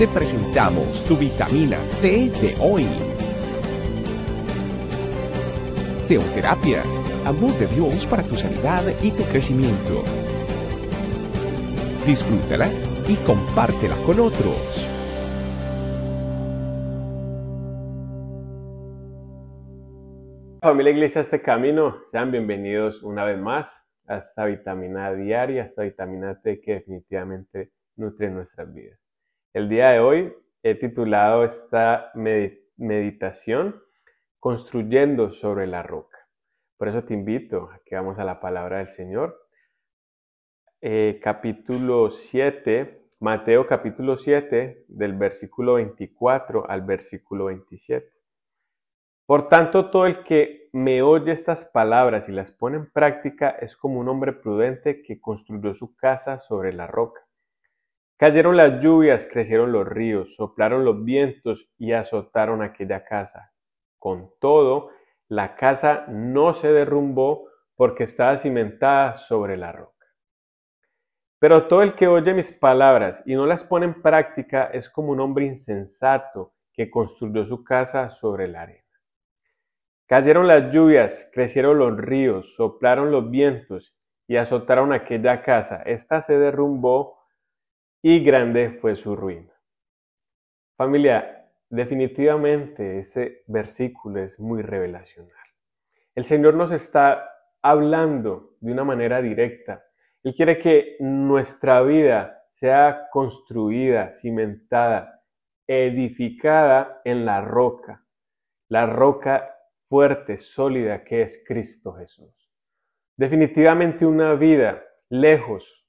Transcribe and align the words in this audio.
te 0.00 0.08
presentamos 0.08 1.04
tu 1.04 1.14
vitamina 1.14 1.76
T 2.00 2.30
de 2.40 2.56
hoy. 2.58 2.86
Teoterapia, 6.08 6.80
amor 7.26 7.52
de 7.58 7.66
Dios 7.66 8.06
para 8.06 8.22
tu 8.22 8.34
sanidad 8.34 8.82
y 9.02 9.10
tu 9.10 9.22
crecimiento. 9.24 10.02
Disfrútala 12.06 12.68
y 13.10 13.16
compártela 13.26 13.94
con 14.06 14.20
otros. 14.20 14.88
Familia 20.62 20.92
Iglesia 20.92 21.20
Este 21.20 21.42
Camino, 21.42 21.98
sean 22.10 22.32
bienvenidos 22.32 23.02
una 23.02 23.26
vez 23.26 23.38
más 23.38 23.86
a 24.06 24.16
esta 24.16 24.46
vitamina 24.46 25.12
diaria, 25.12 25.64
esta 25.64 25.82
vitamina 25.82 26.40
T 26.40 26.58
que 26.62 26.72
definitivamente 26.72 27.72
nutre 27.96 28.30
nuestras 28.30 28.72
vidas. 28.72 29.09
El 29.52 29.68
día 29.68 29.88
de 29.90 29.98
hoy 29.98 30.32
he 30.62 30.76
titulado 30.76 31.42
esta 31.42 32.12
meditación 32.14 33.82
Construyendo 34.38 35.32
sobre 35.32 35.66
la 35.66 35.82
roca. 35.82 36.18
Por 36.78 36.86
eso 36.86 37.02
te 37.02 37.14
invito 37.14 37.68
a 37.72 37.80
que 37.84 37.96
vamos 37.96 38.16
a 38.20 38.24
la 38.24 38.38
palabra 38.38 38.78
del 38.78 38.90
Señor. 38.90 39.36
Eh, 40.80 41.18
capítulo 41.20 42.12
7, 42.12 43.08
Mateo 43.18 43.66
capítulo 43.66 44.18
7, 44.18 44.84
del 44.86 45.14
versículo 45.14 45.74
24 45.74 46.70
al 46.70 46.82
versículo 46.82 47.46
27. 47.46 48.08
Por 49.26 49.48
tanto, 49.48 49.90
todo 49.90 50.06
el 50.06 50.22
que 50.22 50.68
me 50.72 51.02
oye 51.02 51.32
estas 51.32 51.64
palabras 51.64 52.28
y 52.28 52.32
las 52.32 52.52
pone 52.52 52.76
en 52.76 52.90
práctica 52.92 53.50
es 53.50 53.76
como 53.76 53.98
un 53.98 54.08
hombre 54.08 54.32
prudente 54.32 55.02
que 55.02 55.20
construyó 55.20 55.74
su 55.74 55.96
casa 55.96 56.38
sobre 56.38 56.72
la 56.72 56.86
roca. 56.86 57.20
Cayeron 58.20 58.54
las 58.54 58.82
lluvias, 58.82 59.24
crecieron 59.24 59.72
los 59.72 59.88
ríos, 59.88 60.34
soplaron 60.36 60.84
los 60.84 61.06
vientos 61.06 61.70
y 61.78 61.92
azotaron 61.92 62.62
aquella 62.62 63.02
casa. 63.02 63.50
Con 63.98 64.28
todo, 64.38 64.90
la 65.28 65.56
casa 65.56 66.04
no 66.06 66.52
se 66.52 66.70
derrumbó 66.70 67.48
porque 67.74 68.04
estaba 68.04 68.36
cimentada 68.36 69.16
sobre 69.16 69.56
la 69.56 69.72
roca. 69.72 70.06
Pero 71.38 71.66
todo 71.66 71.80
el 71.80 71.94
que 71.94 72.08
oye 72.08 72.34
mis 72.34 72.52
palabras 72.52 73.22
y 73.24 73.36
no 73.36 73.46
las 73.46 73.64
pone 73.64 73.86
en 73.86 74.02
práctica 74.02 74.64
es 74.64 74.90
como 74.90 75.12
un 75.12 75.20
hombre 75.20 75.46
insensato 75.46 76.52
que 76.74 76.90
construyó 76.90 77.46
su 77.46 77.64
casa 77.64 78.10
sobre 78.10 78.48
la 78.48 78.64
arena. 78.64 78.84
Cayeron 80.04 80.46
las 80.46 80.70
lluvias, 80.70 81.30
crecieron 81.32 81.78
los 81.78 81.96
ríos, 81.96 82.54
soplaron 82.54 83.12
los 83.12 83.30
vientos 83.30 83.96
y 84.28 84.36
azotaron 84.36 84.92
aquella 84.92 85.42
casa. 85.42 85.80
Esta 85.86 86.20
se 86.20 86.38
derrumbó 86.38 87.19
y 88.02 88.22
grande 88.24 88.78
fue 88.80 88.96
su 88.96 89.14
ruina. 89.14 89.52
Familia, 90.76 91.46
definitivamente 91.68 92.98
ese 92.98 93.42
versículo 93.46 94.22
es 94.22 94.40
muy 94.40 94.62
revelacional. 94.62 95.34
El 96.14 96.24
Señor 96.24 96.54
nos 96.54 96.72
está 96.72 97.30
hablando 97.62 98.56
de 98.60 98.72
una 98.72 98.84
manera 98.84 99.20
directa. 99.20 99.84
Él 100.22 100.34
quiere 100.34 100.58
que 100.58 100.96
nuestra 101.00 101.82
vida 101.82 102.44
sea 102.48 103.08
construida, 103.12 104.12
cimentada, 104.12 105.22
edificada 105.66 107.00
en 107.04 107.24
la 107.24 107.40
roca, 107.40 108.04
la 108.68 108.86
roca 108.86 109.54
fuerte, 109.88 110.38
sólida 110.38 111.04
que 111.04 111.22
es 111.22 111.42
Cristo 111.46 111.92
Jesús. 111.94 112.50
Definitivamente 113.16 114.06
una 114.06 114.34
vida 114.34 114.82
lejos 115.10 115.79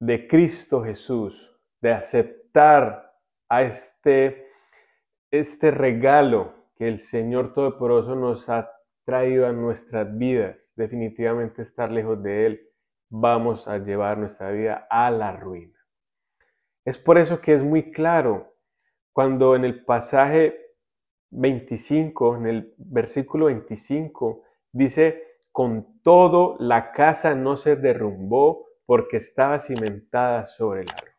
de 0.00 0.26
Cristo 0.26 0.82
Jesús, 0.82 1.34
de 1.82 1.92
aceptar 1.92 3.12
a 3.48 3.62
este, 3.62 4.48
este 5.30 5.70
regalo 5.70 6.54
que 6.76 6.88
el 6.88 7.00
Señor 7.00 7.52
Todopoderoso 7.52 8.16
nos 8.16 8.48
ha 8.48 8.70
traído 9.04 9.46
a 9.46 9.52
nuestras 9.52 10.16
vidas, 10.16 10.56
definitivamente 10.74 11.62
estar 11.62 11.92
lejos 11.92 12.22
de 12.22 12.46
Él, 12.46 12.68
vamos 13.10 13.68
a 13.68 13.76
llevar 13.76 14.16
nuestra 14.16 14.50
vida 14.50 14.86
a 14.88 15.10
la 15.10 15.32
ruina. 15.32 15.78
Es 16.86 16.96
por 16.96 17.18
eso 17.18 17.42
que 17.42 17.54
es 17.54 17.62
muy 17.62 17.92
claro 17.92 18.54
cuando 19.12 19.54
en 19.54 19.66
el 19.66 19.84
pasaje 19.84 20.56
25, 21.30 22.36
en 22.36 22.46
el 22.46 22.74
versículo 22.78 23.46
25, 23.46 24.44
dice, 24.72 25.22
con 25.52 26.00
todo 26.02 26.56
la 26.58 26.92
casa 26.92 27.34
no 27.34 27.58
se 27.58 27.76
derrumbó 27.76 28.69
porque 28.90 29.18
estaba 29.18 29.60
cimentada 29.60 30.48
sobre 30.48 30.80
la 30.84 30.96
roca. 30.96 31.16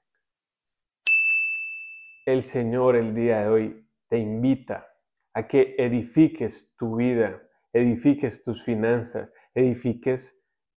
El 2.26 2.44
Señor 2.44 2.98
el 2.98 3.16
día 3.16 3.44
de 3.44 3.48
hoy 3.48 3.88
te 4.09 4.18
invita 4.18 4.94
a 5.34 5.48
que 5.48 5.76
edifiques 5.78 6.76
tu 6.78 6.98
vida, 6.98 7.42
edifiques 7.72 8.44
tus 8.44 8.62
finanzas, 8.66 9.32
edifiques 9.56 10.38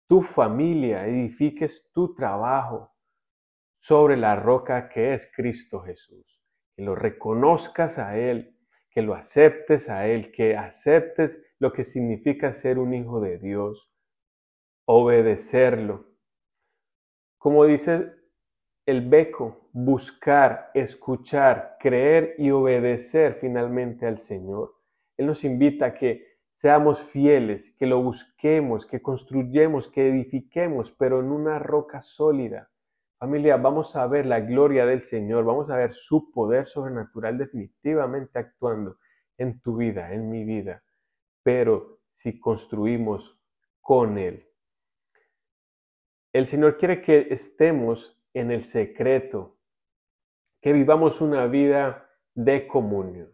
tu 0.10 0.22
familia, 0.22 1.08
edifiques 1.08 1.90
tu 1.94 2.14
trabajo 2.14 2.94
sobre 3.80 4.18
la 4.18 4.36
roca 4.36 4.90
que 4.90 5.14
es 5.14 5.32
Cristo 5.34 5.80
Jesús. 5.84 6.44
Que 6.76 6.84
lo 6.84 6.96
reconozcas 6.96 8.00
a 8.00 8.18
Él, 8.18 8.60
que 8.90 9.02
lo 9.02 9.14
aceptes 9.14 9.88
a 9.88 10.08
Él, 10.08 10.34
que 10.34 10.58
aceptes 10.58 11.42
lo 11.58 11.72
que 11.72 11.86
significa 11.86 12.52
ser 12.52 12.80
un 12.80 12.94
hijo 12.94 13.22
de 13.22 13.38
Dios, 13.38 13.90
obedecerlo, 14.84 16.11
como 17.42 17.66
dice 17.66 18.14
el 18.86 19.10
beco, 19.10 19.68
buscar, 19.74 20.70
escuchar, 20.76 21.76
creer 21.80 22.36
y 22.38 22.52
obedecer 22.52 23.40
finalmente 23.42 24.06
al 24.06 24.20
Señor. 24.20 24.76
Él 25.18 25.26
nos 25.26 25.44
invita 25.44 25.88
a 25.88 25.94
que 25.96 26.24
seamos 26.52 27.02
fieles, 27.06 27.76
que 27.80 27.88
lo 27.88 28.00
busquemos, 28.04 28.86
que 28.86 29.02
construyemos, 29.02 29.88
que 29.88 30.08
edifiquemos, 30.08 30.92
pero 30.92 31.20
en 31.20 31.32
una 31.32 31.58
roca 31.58 32.04
sólida. 32.04 32.70
Familia, 33.18 33.58
vamos 33.58 33.96
a 33.96 34.06
ver 34.06 34.28
la 34.28 34.42
gloria 34.42 34.86
del 34.86 35.02
Señor, 35.02 35.44
vamos 35.44 35.72
a 35.72 35.78
ver 35.78 35.96
su 35.96 36.32
poder 36.32 36.68
sobrenatural 36.68 37.40
definitivamente 37.40 38.38
actuando 38.38 38.98
en 39.40 39.60
tu 39.62 39.78
vida, 39.78 40.14
en 40.14 40.30
mi 40.30 40.44
vida, 40.44 40.84
pero 41.42 42.02
si 42.08 42.40
construimos 42.40 43.42
con 43.80 44.20
Él. 44.20 44.51
El 46.34 46.48
Señor 46.48 46.78
quiere 46.78 47.02
que 47.02 47.28
estemos 47.30 48.18
en 48.34 48.52
el 48.52 48.64
secreto, 48.64 49.58
que 50.62 50.72
vivamos 50.72 51.20
una 51.20 51.46
vida 51.48 52.10
de 52.34 52.68
comunión. 52.68 53.30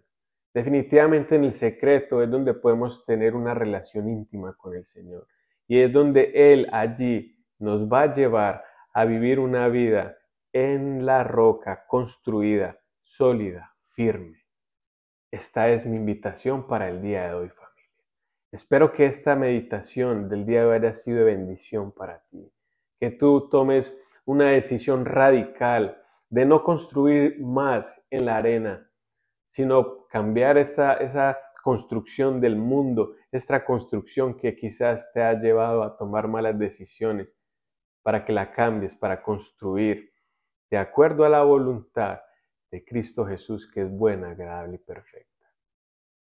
Definitivamente 0.52 1.36
en 1.36 1.44
el 1.44 1.54
secreto 1.54 2.24
es 2.24 2.32
donde 2.32 2.56
podemos 2.56 3.06
tener 3.06 3.36
una 3.36 3.54
relación 3.54 4.10
íntima 4.10 4.58
con 4.58 4.76
el 4.76 4.88
Señor. 4.88 5.28
Y 5.68 5.80
es 5.80 5.94
donde 5.94 6.32
Él 6.34 6.68
allí 6.72 7.38
nos 7.60 7.88
va 7.88 8.02
a 8.02 8.14
llevar 8.16 8.64
a 8.94 9.06
vivir 9.06 9.40
una 9.40 9.68
vida 9.68 10.18
en 10.52 11.06
la 11.06 11.24
roca 11.24 11.86
construida, 11.86 12.80
sólida, 13.04 13.76
firme. 13.90 14.44
Esta 15.30 15.70
es 15.70 15.86
mi 15.86 15.98
invitación 15.98 16.66
para 16.66 16.90
el 16.90 17.04
día 17.04 17.28
de 17.28 17.34
hoy, 17.36 17.50
familia. 17.50 17.92
Espero 18.52 18.92
que 18.92 19.06
esta 19.06 19.36
meditación 19.36 20.30
del 20.30 20.48
día 20.48 20.62
de 20.62 20.66
hoy 20.66 20.78
haya 20.78 20.96
sido 20.96 21.20
de 21.20 21.26
bendición 21.26 21.92
para 21.92 22.24
ti 22.32 22.52
que 23.00 23.12
tú 23.12 23.50
tomes 23.50 23.98
una 24.26 24.52
decisión 24.52 25.06
radical 25.06 26.02
de 26.30 26.46
no 26.46 26.64
construir 26.64 27.40
más 27.42 27.96
en 28.10 28.26
la 28.26 28.38
arena, 28.38 28.90
sino 29.52 30.08
cambiar 30.08 30.58
esa, 30.58 30.96
esa 30.96 31.38
construcción 31.64 32.42
del 32.42 32.56
mundo, 32.56 33.16
esta 33.32 33.64
construcción 33.64 34.38
que 34.38 34.56
quizás 34.56 35.12
te 35.14 35.22
ha 35.22 35.34
llevado 35.34 35.84
a 35.84 35.98
tomar 35.98 36.28
malas 36.28 36.58
decisiones, 36.58 37.30
para 38.04 38.24
que 38.26 38.34
la 38.34 38.52
cambies, 38.52 38.96
para 38.96 39.22
construir 39.22 40.14
de 40.70 40.78
acuerdo 40.78 41.26
a 41.26 41.30
la 41.30 41.44
voluntad 41.44 42.22
de 42.72 42.84
Cristo 42.84 43.26
Jesús, 43.26 43.70
que 43.72 43.82
es 43.82 43.90
buena, 43.90 44.32
agradable 44.32 44.76
y 44.76 44.80
perfecta. 44.80 45.46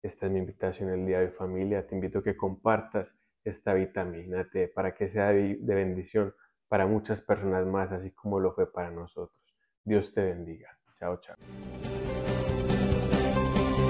Esta 0.02 0.26
es 0.26 0.32
mi 0.32 0.38
invitación 0.38 0.90
el 0.90 1.06
día 1.06 1.20
de 1.20 1.30
familia. 1.30 1.86
Te 1.86 1.94
invito 1.94 2.20
a 2.20 2.22
que 2.22 2.36
compartas 2.36 3.08
esta 3.44 3.74
vitamina 3.74 4.48
T 4.50 4.68
para 4.68 4.94
que 4.94 5.08
sea 5.08 5.30
de 5.30 5.58
bendición 5.60 6.34
para 6.68 6.86
muchas 6.86 7.20
personas 7.20 7.66
más, 7.66 7.92
así 7.92 8.10
como 8.10 8.40
lo 8.40 8.52
fue 8.52 8.70
para 8.70 8.90
nosotros. 8.90 9.38
Dios 9.84 10.12
te 10.12 10.22
bendiga. 10.22 10.76
Chao, 10.98 11.18
chao. 11.20 11.36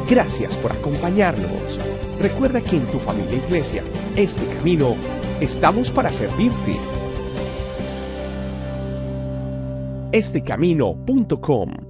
Gracias 0.09 0.57
por 0.59 0.73
acompañarnos. 0.73 1.79
Recuerda 2.21 2.61
que 2.61 2.77
en 2.77 2.87
tu 2.87 2.99
familia 2.99 3.37
iglesia, 3.37 3.83
este 4.17 4.47
camino, 4.57 4.95
estamos 5.41 5.91
para 5.91 6.11
servirte. 6.11 6.77
Estecamino.com 10.13 11.86